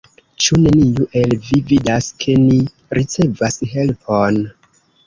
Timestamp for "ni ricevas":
2.47-3.63